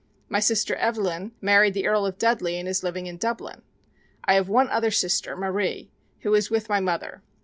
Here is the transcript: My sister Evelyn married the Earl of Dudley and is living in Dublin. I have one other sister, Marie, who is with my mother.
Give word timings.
My 0.29 0.39
sister 0.39 0.73
Evelyn 0.77 1.33
married 1.41 1.75
the 1.75 1.85
Earl 1.85 2.07
of 2.07 2.17
Dudley 2.17 2.57
and 2.57 2.67
is 2.67 2.81
living 2.83 3.05
in 3.05 3.17
Dublin. 3.17 3.61
I 4.25 4.33
have 4.33 4.49
one 4.49 4.67
other 4.71 4.89
sister, 4.89 5.37
Marie, 5.37 5.91
who 6.21 6.33
is 6.33 6.49
with 6.49 6.69
my 6.69 6.79
mother. 6.79 7.21